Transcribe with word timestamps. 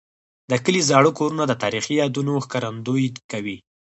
د 0.49 0.51
کلي 0.63 0.81
زاړه 0.89 1.11
کورونه 1.17 1.43
د 1.47 1.53
تاریخي 1.63 1.93
یادونو 2.01 2.33
ښکارندوي 2.45 3.07
کوي. 3.31 3.57